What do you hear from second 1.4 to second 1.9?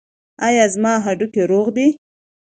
روغ دي؟